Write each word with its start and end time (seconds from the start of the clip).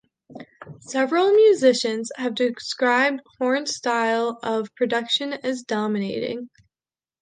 Several 0.79 1.31
musicians 1.31 2.11
have 2.15 2.33
described 2.33 3.21
Horn's 3.37 3.75
style 3.75 4.39
of 4.41 4.73
production 4.73 5.31
as 5.31 5.61
dominating. 5.61 6.49